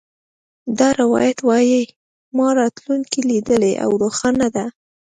[0.77, 1.81] دا روایت وایي
[2.37, 4.65] ما راتلونکې لیدلې او روښانه ده